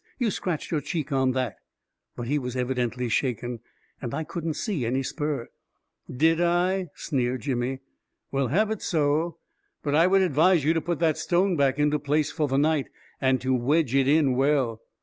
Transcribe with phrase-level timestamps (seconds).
[0.17, 1.57] "You scratched your cheek on that I"
[2.15, 3.59] But he was evidently shaken—
[4.01, 5.47] and I couldn't see any spur...
[6.07, 7.81] 11 Did I?" sneered Jimmy."
[8.31, 9.37] Well, have it so!
[9.83, 12.89] But I would advise you to put that stone back into place for the night—
[13.21, 14.81] and to wedge it in well